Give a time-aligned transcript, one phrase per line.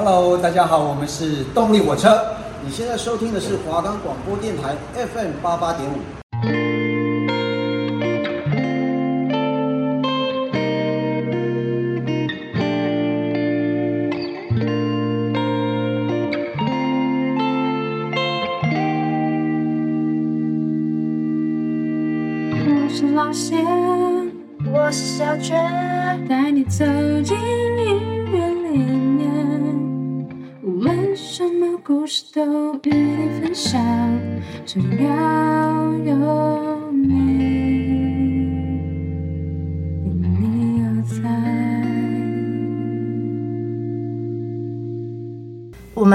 [0.00, 2.24] Hello，大家好，我们是动力火车。
[2.64, 6.17] 你现在收听的是华冈广播电台 FM 八八点五。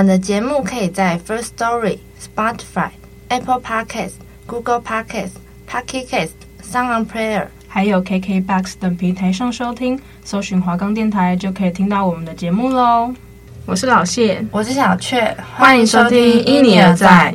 [0.04, 2.90] 们的节目可以在 First Story、Spotify、
[3.30, 5.32] Apple Podcasts、Google Podcasts、
[5.66, 13.14] Pocket Casts、Sound On Player，还有 KKBOX 等平台上收听，搜寻华冈电台就可以听到我们的节目喽。
[13.66, 17.34] 我是老谢，我是小雀，欢迎收听《因你而在》。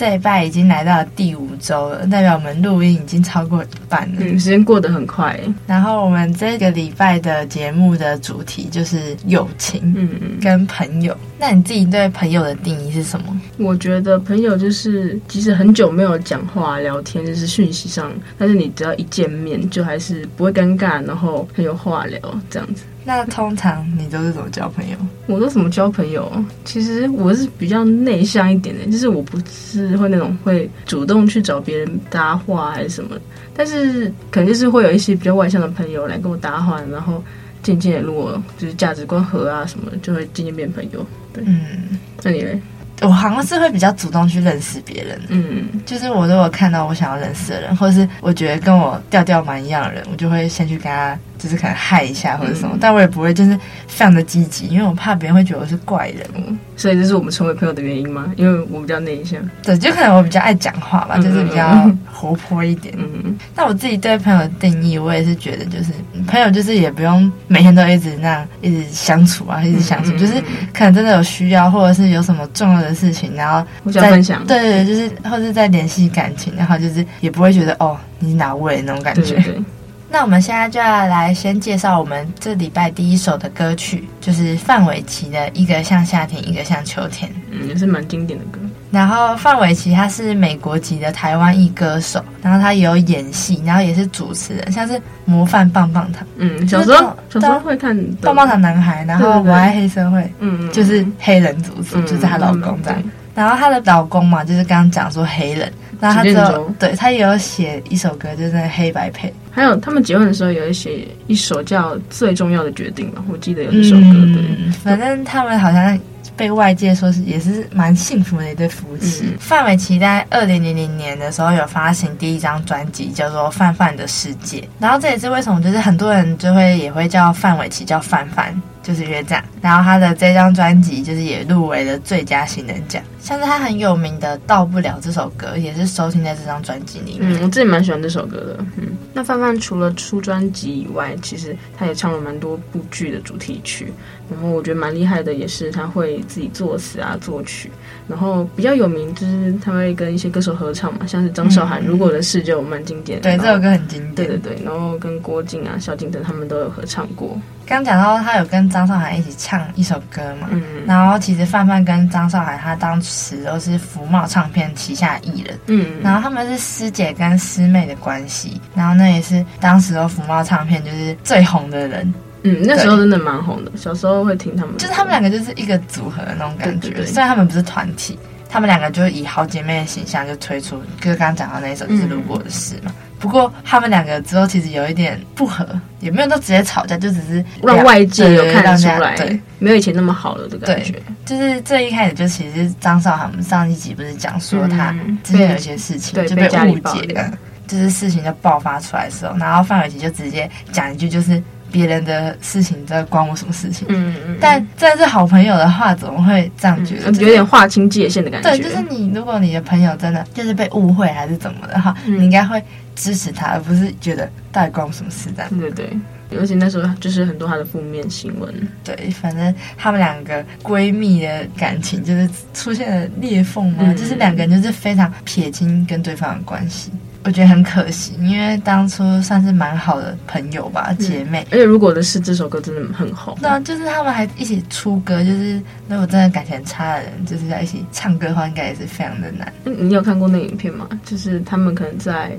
[0.00, 4.20] 这一拜已经来到第五周了，代表我们录音已经超过一半了。
[4.20, 5.38] 嗯，时间过得很快。
[5.66, 10.08] 然后我们这个礼拜的节目的主题就是友情，嗯，
[10.40, 11.14] 跟朋友。
[11.38, 13.38] 那你自己对朋友的定义是什么？
[13.58, 22.84] 我觉得朋友就是，即使很久没有讲话聊天，就是讯息上，但是你只要一见面，就还是不会尴尬，然后很有话聊这样子。
[23.04, 24.96] 那通常你都是怎么交朋友？
[25.26, 26.30] 我都怎么交朋友？
[26.64, 33.16] 其实我是比较内向一点的，就是我不是会那种会主动去找别人搭话还是什么，
[33.54, 37.22] 但是可能就是会有一些比较外向的朋友来跟我搭话，然后
[37.62, 41.04] 渐渐的如果就是价值观合啊什么，就会渐渐变朋友。
[41.32, 42.60] 对，嗯，那你嘞？
[43.00, 51.18] 我好像是会比较主动去认识别人，嗯，就是我如果看到我想要认识的人，或者是我觉得跟我调调蛮一样的人，我就会先去跟他。
[51.40, 58.30] 就是可能嗨一下或者什么，嗯、但我也不会就是非常的积极，因为我怕别人会觉得我是怪人，嗯，所以这是我们成为朋友的原因吗？
[58.36, 62.94] 因为我比较内向，对，就可能我比较爱讲话吧，就是比较活泼一点。
[62.98, 65.94] 嗯，那我自己对朋友的定义，我也是觉得就是
[66.30, 70.34] 朋友就是也不用每天都一直那样一直相处啊，一直相处，嗯、就是
[70.72, 79.22] 可能真的有需要或者是有什么重要的事情，然后再分享，对对对，就是或者再联系感情，然后就是也不会觉得哦你是哪位那种感觉。
[79.22, 79.64] 对对对
[80.12, 88.58] 那我们现在就要来先介绍我们这礼拜第一首的歌曲，就是范玮琪的《一个像夏天，一个像秋天》，嗯，也是蛮经典的歌。
[88.90, 103.02] 然后范玮琪他是美国籍的台湾裔歌手，然后他也有演戏，然后也是主持人，像是《模范棒棒糖》，嗯，小时候小时候会看《棒棒糖男孩》，然后《我爱黑社会》，嗯，就是黑人主持，嗯、就是她老公这样。
[103.34, 105.72] 然后她的老公嘛，就是刚刚讲说黑人。
[106.00, 109.30] 然后他就对他也有写一首歌，就是黑白配。
[109.50, 114.02] 还有他们结婚的时候，有一写一首叫《最重要的决定》嘛，我记得有这首歌。
[114.04, 116.00] 嗯、对，反正他们好像
[116.36, 119.24] 被外界说是也是蛮幸福的一对夫妻。
[119.24, 124.58] 嗯、范玮琪在二零零零年的时候有发行第一张专辑，叫做《范范的世界》。
[124.78, 128.60] 然后这也是为什么，就是很多人就会也会叫范玮琪叫范范。
[128.82, 137.38] 就是因为这样，然后他的这张专辑就是也入围了最佳新人奖，像是他很有名的《到不了》这首歌，也是收听在这张专辑里面。
[137.38, 138.56] 嗯，我自己蛮喜欢这首歌的。
[138.78, 143.92] 嗯，那范范除了出专辑以外，其实他也唱了蛮多部剧的主题曲。
[144.30, 147.70] 然后我觉得蛮厉害的，也是他会自己作词啊、作曲。
[148.08, 153.30] 然后比较有名就是他会跟一些歌手合唱嘛，像是张韶涵《如果的事》就蛮经典的。
[153.30, 154.14] 对，这首歌很经典。
[154.14, 157.40] 对对对，然后跟郭靖啊、萧敬腾他们都有合唱过。
[157.66, 178.18] 刚讲到他有跟张韶涵一起唱一首歌嘛，嗯，然后其实范范跟张韶涵他当时都是福茂唱片旗下艺人，嗯，然后他们是师姐跟师妹的关系，然后那也是当时的福茂唱片就是最红的人，嗯，那时候真的蛮红的，小时候会听他们，就是他们两个就是一个组合的那种感觉，对对对，虽然他们不是团体，
[178.48, 182.90] 他们两个就以好姐妹的形象就推出，就是刚刚讲到那一首就是如果的事嘛。
[182.90, 185.68] 嗯不过他们两个之后其实有一点不合，
[185.98, 190.94] 也没有都直接吵架，就只是让外界有看得出来，对，没有以前那么好了的感觉。
[191.26, 197.30] 就是最一开始就其实张韶涵，上一集不是讲说她之前有一些事情就被误解了，
[197.66, 201.42] 就是事情就爆发出来的时候，然后范玮琪就直接讲一句就是。
[201.70, 203.86] 别人的事情在关我什么事情？
[203.90, 204.36] 嗯嗯。
[204.40, 207.10] 但但是好朋友的话，怎么会这样觉得？
[207.22, 208.50] 有点划清界限的感觉。
[208.50, 212.62] 对，就是你，如果你的朋友真的就是被误会还是怎么的话，你应该会
[212.94, 215.58] 支持他，而不是觉得到底关我什么事这样。
[215.58, 215.90] 对对。
[216.30, 218.54] 尤其那时候就是很多他的负面新闻。
[218.84, 226.92] 对，反正他们两个闺蜜的感情就是出现了裂缝嘛，就是两个人就是非常撇清跟对方的关系。
[227.22, 231.46] 我觉得很可惜，因为当初算是蛮好的朋友吧，姐妹。
[231.50, 239.52] 而且如果的是这首歌真的很红，对啊，就是他们还一起出歌，就是如果真的感情很差的人，就是在一起唱歌的话，应该也是非常的难。
[239.64, 240.88] 你有看过那影片吗？
[241.04, 242.32] 就是他们可能在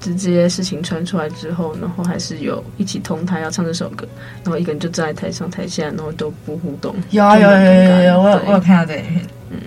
[0.00, 4.06] 就这些事情传出来之后，然后还是有一起同台要唱这首歌，
[4.44, 6.94] 然后一个人就站在台上台下，然后都不互动。
[7.10, 9.58] 有啊有有有有有，我有我有看到这影片，嗯。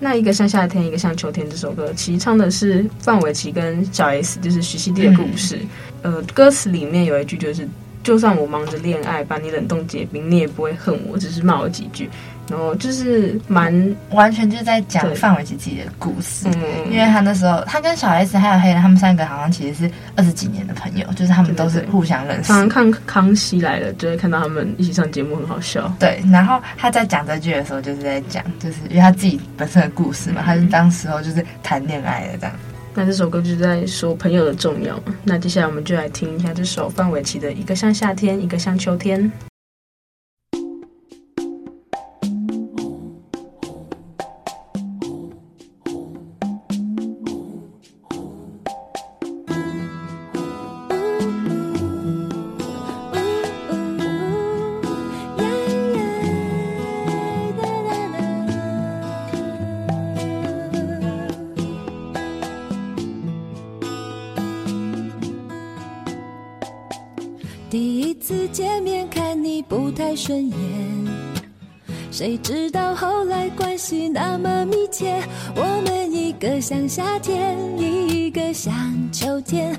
[0.00, 1.48] 那一个像夏天，一个像秋天。
[1.48, 5.58] 这首歌其实唱的是范玮琪跟小 S，就是徐熙娣的故事。
[6.02, 7.66] 嗯、呃，歌词里面有一句就是
[8.02, 12.10] ：“就算我忙着恋爱，把你冷冻结冰，你也不会恨我，只是骂我几句。”
[12.48, 22.44] 然后就是蛮完全就是在讲范玮琪自己的故事，嗯，因为他那时候他跟小 S 还有黑人他们三个好像其实是二十几年的朋友，就是他们都是互相认识。
[22.44, 25.90] 常常看《康熙来了》，就会看到他们一起上节目，很好笑。
[25.98, 32.54] 对，然后他在讲这句的时候，就是在讲，就是因为他自己本身的故事嘛，他是当时候就是谈恋爱的这样。
[32.94, 35.14] 那这首歌就是在说朋友的重要嘛。
[35.24, 39.20] 那接下来我们就来听一下这首范玮琪的《一个像夏天，一个像秋天》。
[76.66, 78.72] 像夏天，一个像
[79.12, 79.78] 秋天，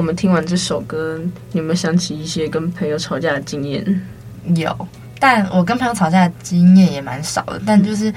[0.00, 1.20] 我们听完这首歌，
[1.52, 3.84] 你有没有想起一些跟朋友吵架的经验？
[4.56, 4.74] 有，
[5.18, 7.60] 但我跟朋友吵架的经验也蛮少的。
[7.66, 8.10] 但就是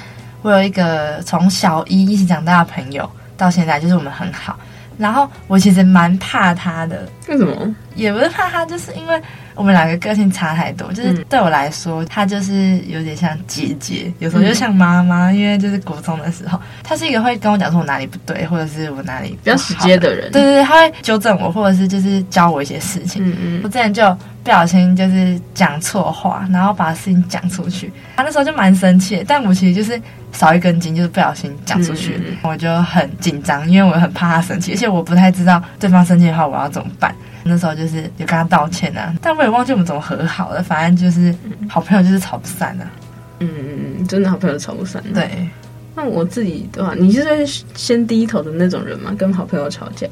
[0.43, 4.57] 我有一个从小一一起长大的朋友，到现在就是我们很好。
[4.97, 7.75] 然后我其实蛮怕他的，为什么？
[7.95, 9.21] 也不是怕他，就是因为
[9.55, 10.91] 我们两个个性差太多。
[10.93, 15.31] 就是对我来说，她就是有点像姐姐，有时候就像妈妈。
[15.33, 20.31] 因为就是国中的时候，她是一个会跟我讲说我哪里不对，或者是我哪里比较直接的人。
[20.31, 23.23] 对对对，他会纠正我，或者是就是教我一些事情。
[23.27, 23.61] 嗯嗯。
[23.63, 24.09] 我之前就
[24.43, 29.23] 不小心就是讲错话，然后把事情讲出去，他那时候就蛮生气。
[29.27, 29.99] 但我其实就是
[30.31, 37.13] 少一根筋，就是不小心讲出去，嗯嗯，我就很紧张，因为我很怕他生气，而且我不太知道对方生气的话我要怎么办。
[37.43, 40.63] 那时候就是有跟他道歉啊，但我也忘记我们怎么和好了。
[40.63, 41.33] 反正就是
[41.67, 42.91] 好朋友就是吵不散啊。
[43.39, 45.03] 嗯嗯嗯，真的好朋友吵不散。
[45.13, 45.49] 对，
[45.95, 47.45] 那我自己的话，你是在
[47.75, 49.13] 先低头的那种人吗？
[49.17, 50.07] 跟好朋友吵架，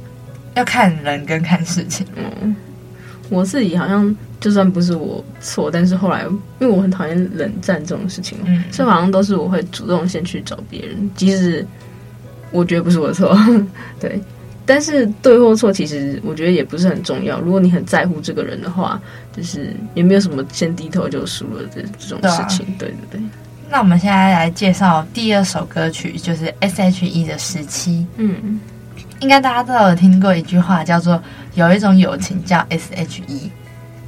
[0.55, 2.05] 要看人跟看事情。
[2.15, 2.53] 嗯，
[3.29, 6.23] 我自己好像就算不是我错，但是后来
[6.59, 11.65] 因为我很讨厌冷战这种事情，嗯，所以好像都是我会主动先去找别人，即使
[12.51, 13.37] 我觉得不是我的错。
[13.99, 14.21] 对。
[14.71, 17.41] 但是对或错，其实我觉得也不是很重要。
[17.41, 18.97] 如果你很在乎这个人的话，
[19.35, 22.65] 就是也没有什么先低头就输了这这种事情。
[22.79, 23.21] 对，啊、对对对。
[23.69, 27.91] 那我们现在来介绍第二首歌曲，就是 S.H.E 的《时期》。
[28.15, 28.61] 嗯，
[29.19, 31.21] 应该大家都有听过一句话，叫做
[31.55, 33.51] “有一种友情叫 S.H.E”，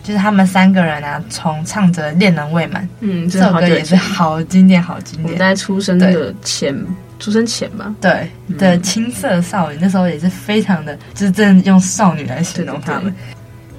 [0.02, 5.38] 就是他们三个人啊，从唱着《恋人未满》，嗯，这首歌也是好经典，好经典。
[5.38, 6.74] 在出生的前。
[7.24, 13.16] 出生前吧，对的青涩少女，那时候也是非常的，就是真的用少女来形容他们。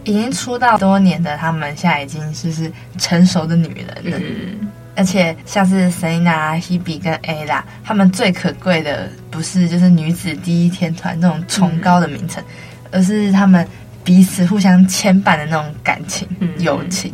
[0.04, 4.18] 已经出道多年的他们，现在已经就是成熟的女人了。
[4.18, 12.42] 嗯，而且像是 Selina、Hebe 跟 Ella，他们最可贵的不是就是女子第一天团那种崇高的名称，
[12.84, 13.68] 嗯，而是他们
[14.02, 17.12] 彼此互相牵绊的那种感情、嗯、友情，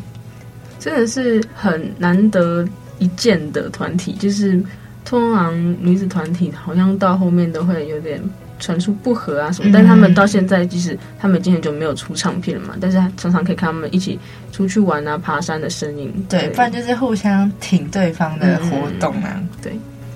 [0.79, 2.65] 真的是很难得
[3.01, 4.65] 一见的团体，就是。
[5.11, 8.23] 通常女子团体好像到后面都会有点
[8.61, 14.17] 传出不和啊什么，嗯、但他们到现在即使他们已经很久没有出唱片了嘛，但是常常可以看他们一起
[14.53, 16.13] 出去玩啊、爬山的身影。
[16.29, 19.73] 对，对，不然就是互相挺对方的活动啊，嗯、对。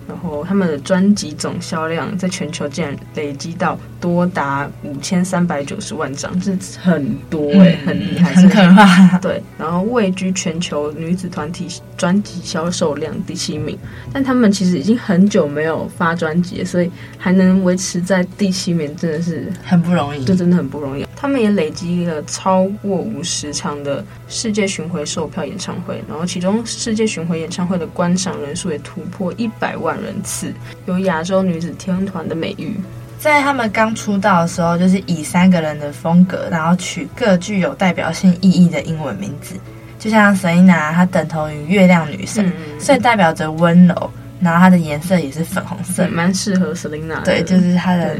[0.06, 9.18] 然后他们的专辑总销量在全球竟然累积到多达五千三百九十万张，这是很多哎、欸，嗯、很厉害，很可怕。
[9.18, 13.78] 对，然后位居全球女子团体专辑销售量第七名，
[14.12, 21.03] 但他们其实已经很久没有发专辑，所以还能维持在第七名，真的是很不容易，这真的很不容易。
[21.16, 30.52] 他们也累积了超过五十场的世界巡回售票演唱会，然后其中世界巡回演唱会的观赏人数也突破一百万人次，
[30.86, 32.76] 有亚洲女子天团的美誉。
[33.18, 39.54] 在他们刚出道的时候，就是以三个人的风格，然后取各具有代表性意义的英文名字，
[39.98, 47.22] 就像 Selina，她等同于月亮女神，嗯、所以代表着温柔，然后它的颜色也是粉红色，蛮适合 Selina。
[47.24, 48.14] 对，就是她的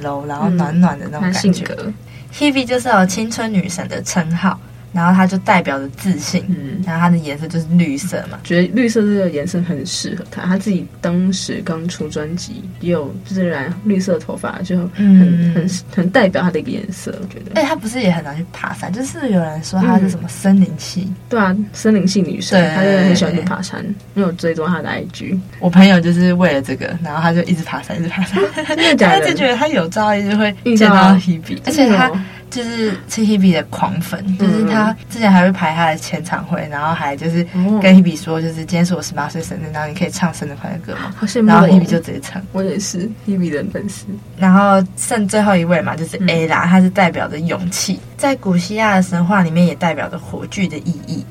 [0.00, 1.64] 柔，然后暖暖的那种感觉。
[1.84, 1.94] 嗯
[2.36, 4.58] Hebe 就是有青春女神的称号，
[4.94, 17.12] 然后它就代表着自信，嗯，然后它的颜色就是绿色嘛，觉得绿色这个颜色很适合他，他自己当时刚出专辑，也有自然绿色头发，就很、嗯、很很代表他的一个颜色。
[17.20, 18.92] 我觉得，哎，他不是也很难去爬山？
[18.92, 23.84] 就是有人说他是什么森林系，嗯、对啊，森林系女生，她真的很喜欢去爬山。
[24.14, 29.18] 因为我追踪她的 IG，我朋友就是为了这个，然后他就一直爬山，一直爬山， 真的假的？
[29.20, 32.10] 他就觉得他有朝一日会见到 Hebe，而且他。
[32.54, 37.42] 就是是 Hebe 的狂粉，就是他之前还会排他的前场会，然后还就是
[37.82, 41.12] 跟 Hebe 说，就是今天是我十八岁生日，然后你可以唱生日快乐歌吗。
[41.16, 41.48] 好羡慕。
[41.48, 42.40] 然后 Hebe 就直接唱。
[42.52, 44.06] 我也是 Hebe 的粉丝。
[44.38, 51.26] 然后剩最后一位嘛，就是 Ella，她是代表着勇气，在古希腊的神话里面也代表着火炬的意义。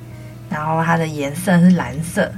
[0.49, 2.29] 然后它的颜色是蓝色。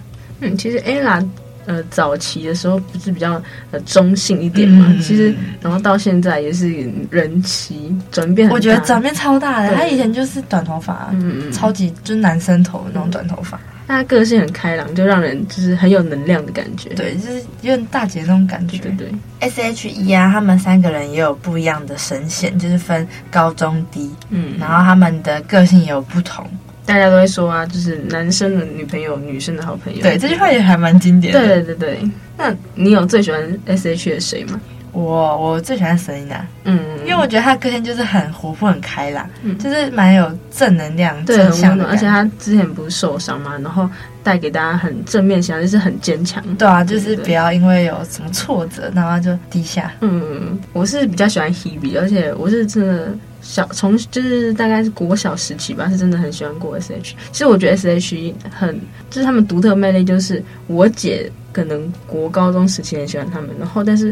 [0.42, 1.28] 嗯，其实 Ella。
[1.66, 3.42] 呃，早期的时候不是比较
[3.72, 4.86] 呃中性一点嘛？
[4.90, 6.70] 嗯、其实，然后到现在也是
[7.10, 8.56] 人气转变很大。
[8.56, 9.70] 我觉得转变超大的。
[9.70, 13.60] 对他以前就是短头发，嗯嗯，超级就是男生头的那种短头发。
[13.88, 16.90] 他个性很开朗，就让人就是很有能量的感觉。
[16.96, 18.80] 对，就是有点大姐那种感觉。
[18.80, 19.16] 对，对对。
[19.42, 24.12] S.H.E 啊，他们三个人也有不一样的声线，就是分高中低。
[24.32, 26.50] 嗯，然后他们的个性也有不同。
[26.86, 30.02] 大家都会说啊，就是男生的女朋友，女生的好朋友。
[30.02, 31.40] 对，这句话也还蛮经典的。
[31.40, 32.10] 对对对对。
[32.38, 34.60] 那你有最喜欢 S.H.E 的谁吗？
[34.92, 36.40] 我我最喜欢 Selina。
[36.64, 41.86] 嗯，因为我觉得他个性就是很活泼、很开朗，嗯、就是蛮有正能量、对正向的。
[41.86, 43.90] 而且他之前不是受伤嘛，然后
[44.24, 46.42] 带给大家很正面想象，就是很坚强。
[46.56, 49.92] 对啊，就是不要因为有什么挫折，然后就低下。
[50.00, 53.10] 嗯，我是比较喜欢 Hebe，而且我是真的。
[53.48, 57.16] 小从就是大概是国小时期吧，是真的很喜欢过 S.H.E。
[57.32, 58.76] 其实我觉得 S.H.E 很
[59.12, 64.12] 就是他们独特魅力，就是我姐可能国高中时期很喜欢他们，然后但是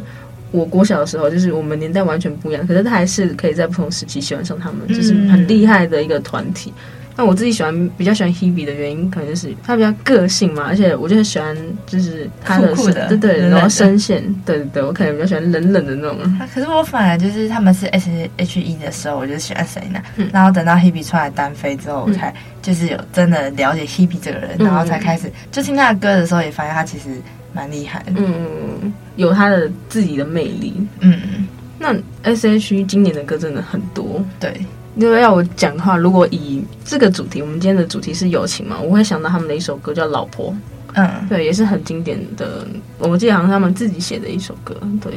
[0.51, 6.71] 我国小的时候，就是我们年代完全不一样，可是他还是可以在不同时期喜欢上他们，就是很厉害的一个团体。
[7.15, 11.55] 那我自己喜欢比较喜欢 Hebe 的原因，可能就是他比较个性嘛，而且我就是喜欢
[11.85, 16.17] 就是他的，酷酷的对对，冷冷然后声线，对对对，我可能比较喜欢冷冷的那种。
[16.53, 27.09] 可是我反而就是他们是 S H E 的时候，我就喜欢 Selina，、嗯、然后等到 Hebe 出来单飞之后，我才就是有真的了解 Hebe 这个人，嗯、然后才开始就听他的歌的时候，也发现他其实
[27.53, 34.51] 蛮厉害的，嗯，有他的自己的魅力，嗯，那 S H E 今年的歌真的很多，对。
[34.95, 40.51] 因为要我讲的话，如果以这个主题，我们今天的主题是友情嘛，我会想到他们的一首歌叫《老婆》，
[40.93, 42.67] 嗯，对，也是很经典的。
[42.99, 45.13] 我记得好像他们自己写的一首歌，对。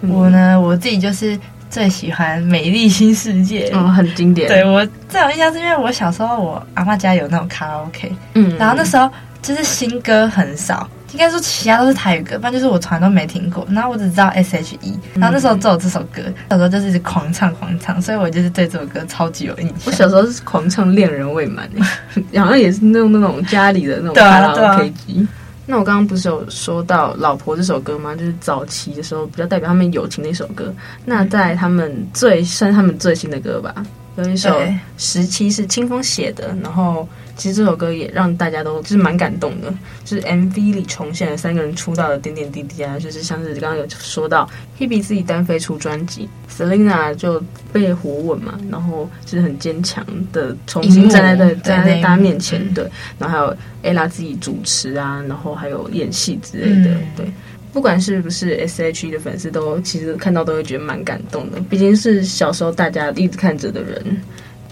[0.00, 1.38] 嗯、我呢，我自己就是
[1.70, 4.48] 最喜欢《美丽新世界》，嗯，很经典。
[4.48, 9.08] 对，我最有印象是因为我小时候我阿嬷家有那种卡拉 OK，嗯，然后那时候
[9.40, 10.88] 就是新歌很少。
[11.12, 13.66] 应该说其他都是台语歌，不然就是我从来都没听过。
[13.70, 19.76] 然后我只知道 S.H.E，然后那时候只有这首歌，小时候就是一直狂唱狂唱，所以我就是对这首歌超级有印象。
[19.84, 21.68] 我小时候是狂唱《恋人未满》
[22.40, 25.20] 好像也是那种那种家里的那种卡拉 OK 机。
[25.20, 28.14] 啊啊、那我刚刚不是有说到《老婆》这首歌吗？
[28.14, 30.74] 就是早期的时候比较代表他们友情的一首歌。
[31.04, 33.74] 那在他们最算他们最新的歌吧，
[34.16, 34.50] 有一首
[34.96, 37.08] 《十七》是清风写的，然后。
[37.34, 47.42] 其实这首歌也让大家都就是蛮感动的，就是 MV 里重现了三个人出道的点点滴滴啊，就是像是刚刚有说到 Hebe 自己单飞出专辑，Selina 就
[47.72, 52.86] 被火吻嘛，然后就是很坚强的重新站在对站在大家面前，对，
[53.18, 53.56] 然后还有
[53.94, 57.32] Ella 自己主持啊，然后还有演戏之类的，对，
[57.72, 64.22] 不管是不是 S.H.E 的粉丝，都其实看到都会觉得蛮感动的，毕竟是小时候大家一直看着的人。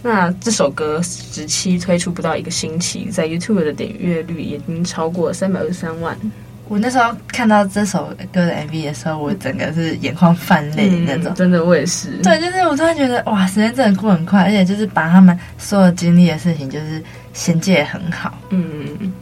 [0.03, 6.17] 那这首歌时期推出不到一个星期，在 YouTube 的点阅率已经超过三百二十三万。
[6.69, 11.35] 我那时候看到这首歌的 MV 的时候，我整个是眼眶泛泪那种、嗯。
[11.35, 12.13] 真的，我也是。
[12.23, 18.39] 对，就是我突然觉得，哇，时间真的过很快，而且就是把他们所有经历的事情，就是衔接很好。
[18.51, 19.13] 嗯。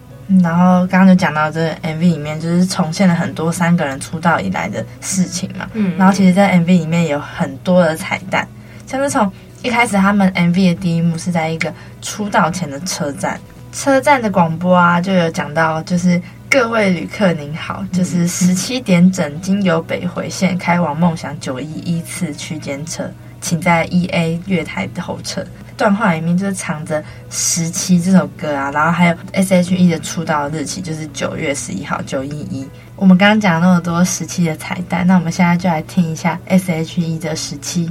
[0.42, 5.68] 然后刚刚就讲到这个 MV 里面，就是重现了很多三个人出道以来的事情嘛。
[5.74, 5.96] 嗯。
[5.96, 8.46] 然后其实，在 MV 里面有很多的彩蛋，
[8.86, 9.30] 像是从。
[9.60, 13.40] 一开始，他们 MV 的第一幕是在一个出道前的车站，
[13.72, 23.10] 车站的广播啊，就有讲到，就是各位旅客您好，就是十七点整经由北回线开往梦想九一一次区间车，
[23.40, 25.44] 请在一 A 月台候车。
[25.78, 32.68] 段话里面就是藏着十七这首歌啊，然后还有 S.H.E 的出道日期就是九月十一号九一一。
[32.96, 37.90] 我们刚刚讲那么多十七的彩蛋，那我们现在就来听一下 S.H.E 的十七。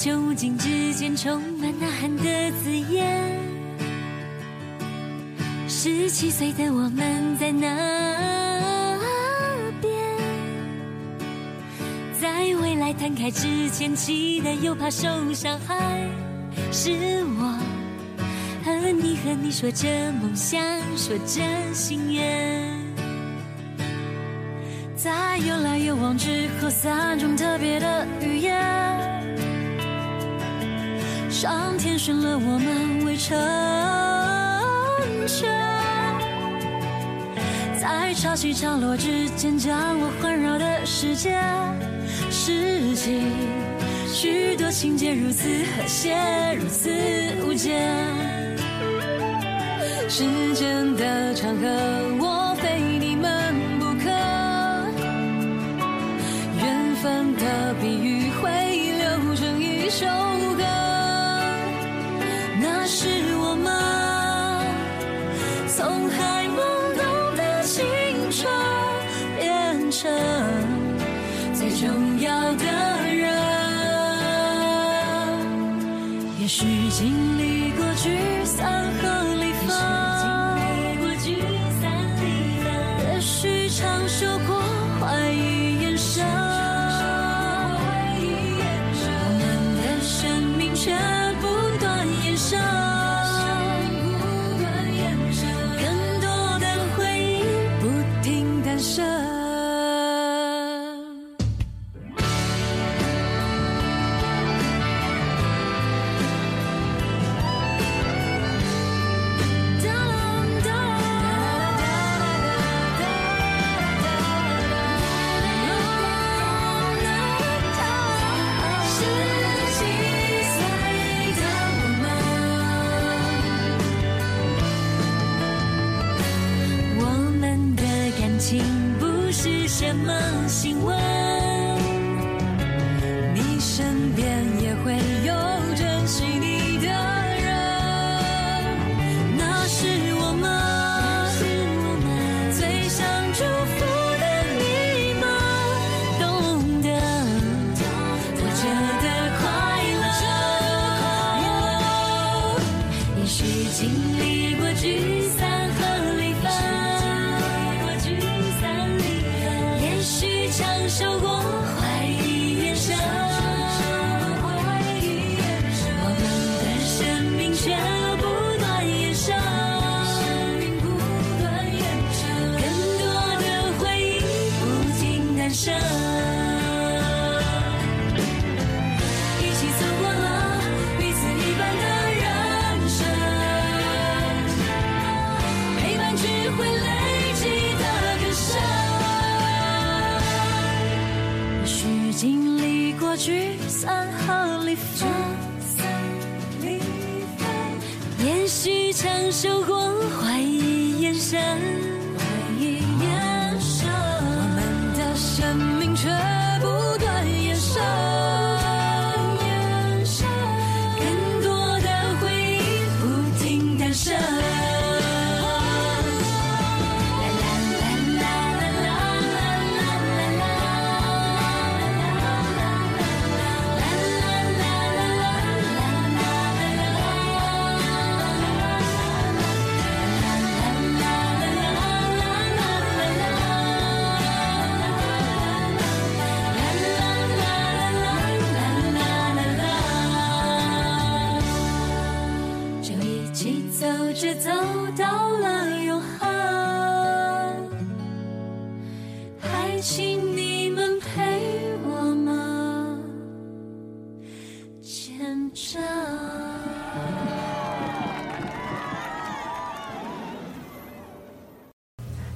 [0.00, 2.22] 秋无尽之间充满呐喊的
[2.62, 3.38] 字眼，
[5.68, 7.68] 十七岁的我们在哪
[9.78, 9.92] 边？
[12.18, 15.76] 在未来摊开之前，期待又怕受伤害。
[16.72, 16.92] 是
[17.38, 17.58] 我
[18.64, 20.62] 和你和你说着梦想，
[20.96, 21.42] 说着
[21.74, 22.74] 心愿，
[24.96, 28.99] 在有来有往之后，三种特别的语言。
[31.40, 33.34] 上天选了我们为成
[35.26, 35.48] 全，
[37.80, 41.40] 在潮起潮落之间，将我环绕的世界，
[42.30, 43.22] 拾起
[44.12, 46.14] 许多情节，如此和谐，
[46.60, 46.90] 如此
[47.46, 47.88] 无间。
[50.10, 51.66] 时间的长河，
[52.18, 52.49] 我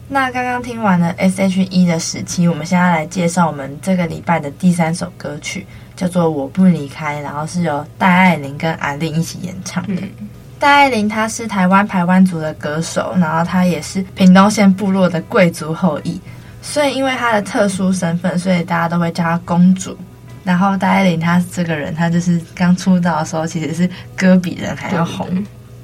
[0.07, 10.00] 那刚刚听完了 S.H.E 的时期，我们现在来介绍我们这个礼拜的第三首歌曲，叫做《我不离开》，然后是由戴爱玲跟阿令一起演唱的。
[10.00, 10.29] 嗯、
[10.64, 16.18] 戴爱玲她是台湾排湾族的歌手，然后她也是屏东县部落的贵族后裔，
[16.62, 19.94] 所以因为她的特殊身份，所以大家都会叫她公主。
[20.42, 25.29] 然后戴爱玲她这个人，她就是刚出道的时候，其实是歌比人还要红。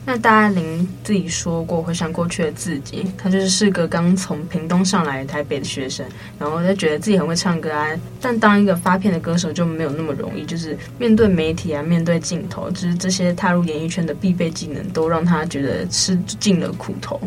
[0.06, 6.04] 那大爱玲自己说过，回想过去的自己，她就是是个刚从屏东上来台北的学生，
[6.38, 7.86] 然后就觉得自己很会唱歌啊。
[8.20, 17.20] 但当一个发片的歌手就没有那么容易，就是面对媒体啊，面对镜头，就是这些踏入演艺圈的必备技能，都让她觉得吃尽了苦头。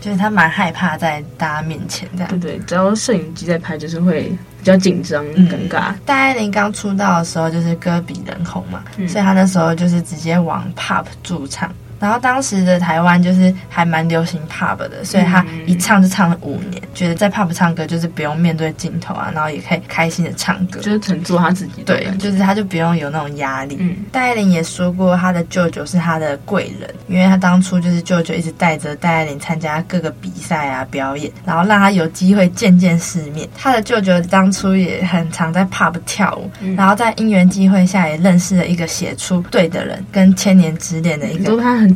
[0.00, 2.40] 就是她蛮害怕在大家面前这样。
[2.40, 5.92] 对对，只要摄影机在拍，就是会比较紧张、尴尬。
[6.06, 11.70] 大爱玲刚出道的时候就是歌比人红嘛，所以她那时候就是直接往 pop 驻唱。
[12.00, 21.82] 然后当时的台湾就是还蛮流行 pub 的，所以他一唱就唱了五年，嗯、觉得在 pub 唱歌就是不用面对镜头啊，然后也可以开心的唱歌，就是纯做他自己。
[21.84, 23.76] 对，就是他就不用有那种压力。
[23.78, 33.46] 嗯，戴爱玲也说过，他的舅舅是他的贵人，因为他当初就是舅舅一直带着戴爱玲参加各个比赛啊表演，然后让他有机会见见世面。
[33.56, 41.50] 他的舅舅当初也很常在 pub 跳舞，嗯、然后在因缘机会下也认识了一个写出对的人跟千年之恋的一个。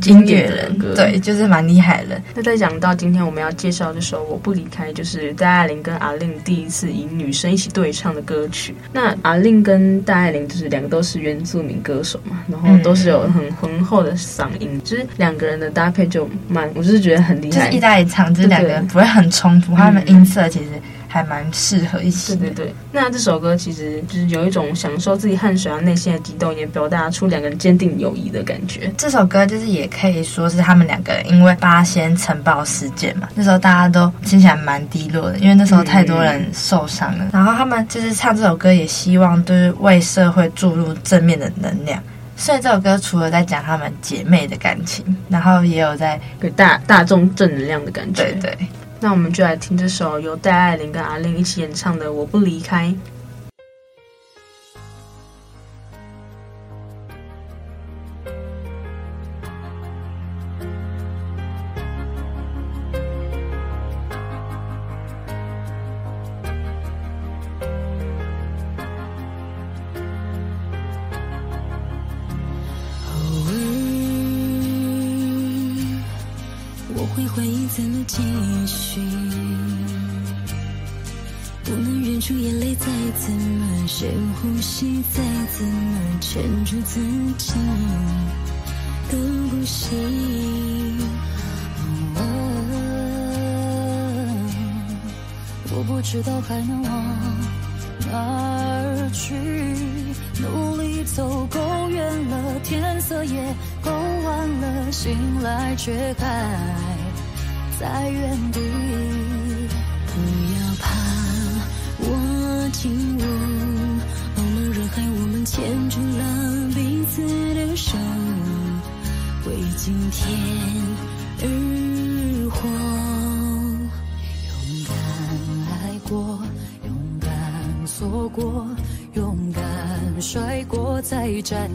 [0.07, 2.21] 音乐人，对，就是蛮厉害的。
[2.35, 8.75] 那再讲到今天我们要介绍这首《我不离开》，就是戴爱玲跟阿令第一次以女生一起对唱的歌曲。
[8.93, 17.59] 那阿令跟戴爱玲就是两个都是原住民歌手嘛，然后都是有很浑厚的嗓音，嗯、就是两个人的搭配就蛮，我就是觉得很厉害。
[17.59, 20.67] 就是一搭一唱，就是两个人不会很冲突，他们音色其实。
[21.15, 22.35] 还蛮适合一起。
[22.35, 28.93] 对对对，那这首歌其实就是有一种享受自己汗水啊，内心的激动，也表达出两个人坚定友谊的感觉。
[28.99, 37.27] 这首歌就是也可以说是他们两个人因为八仙尘爆事件嘛，那时候大家都听起来蛮低落的，因为那时候太多人受伤了。
[37.27, 42.03] 嗯、然后他们就是唱这首歌，也希望就是为社会注入正面的能量。
[42.37, 48.25] 所以这首歌除了在讲他们姐妹的感情，然后也有在给大大众正能量的感觉。
[48.25, 48.59] 对对。
[49.05, 52.89] 那我们就来听这首由戴爱玲跟阿玲一起演唱的《我不离开》。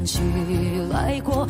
[0.05, 0.19] 起
[0.91, 1.47] 来过。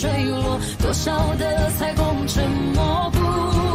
[0.00, 3.69] 坠落，多少的彩虹沉默不。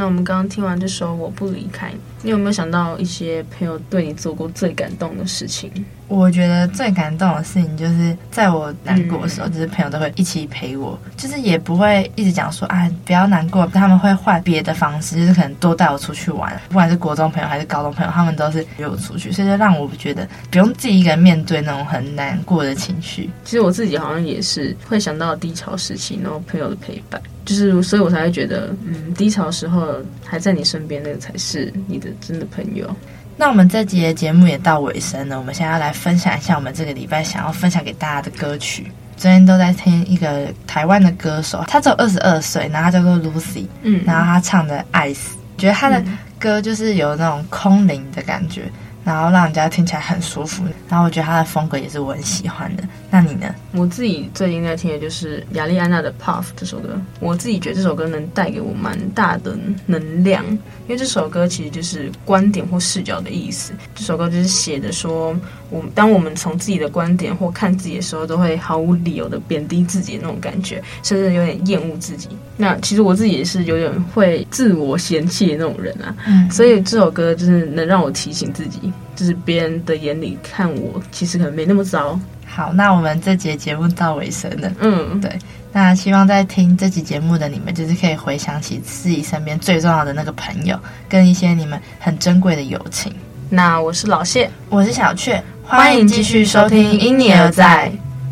[0.00, 1.88] 那我们刚刚听完这首《我不离开》，
[2.22, 5.70] 你有没有想到一些朋友对你做过最感动的事情？
[6.08, 23.28] 我觉得最感动的事情就是在我难过的时候，嗯、就是朋友都会一起陪我，就是也不会一直讲说啊不要难过，他们会换别的方式，就是可能多带我出去玩，不管是国中朋友还是高中朋友，他们都是约我出去，所以就让我觉得不用自己一个人面对那种很难过的情绪。
[23.44, 32.88] 其实我自己好像也是会想到低潮时期，然后朋友的陪伴，就是所以我才会觉得，嗯，低潮时候还在你身边，那个才是你的真的朋友。
[33.36, 38.86] 那我们这集的节目也到尾声了，我们现在要来分享一下我们这个礼拜想要分享给大家的歌曲。
[39.16, 46.00] 昨天都在听一个台湾的歌手，他只有二十二岁，然后他叫做 Lucy，嗯，然后他唱的《爱死》，觉得他的
[46.38, 48.70] 歌就是有那种空灵的感觉。
[49.10, 52.84] 然后让人家听起来很舒服，然后我觉得他的风格也是我很喜欢的。
[53.10, 53.52] 那你呢？
[53.72, 63.72] 我自己最近在听的就是亚莉安娜的《Puff》这首歌，我自己觉得这首歌能带给我蛮大的能量，因为这首歌其实就是观点或视角的意思。
[63.96, 65.34] 这首歌就是写的说，
[65.70, 72.28] 我当我们从自己的观点或看自己的时候，都会毫无理由的贬低自己的那种感觉，甚至有点厌恶自己。
[72.56, 78.92] 那其实我自己也是有点会自我嫌弃的那种人啊，嗯，所以这首歌就是能让我提醒自己。
[79.14, 82.18] 就是别人的眼里看我，其实可能没那么糟。
[82.46, 84.72] 好，那我们这节节目到尾声了。
[84.80, 85.30] 嗯，对。
[85.72, 90.76] 那希望在听这期节目的你们，就是可以回想起自己身边最重要的那个朋友，
[91.08, 93.14] 跟一些你们很珍贵的友情。
[93.48, 97.88] 那我是老谢，我是小雀，欢迎继续收听《因你而在》。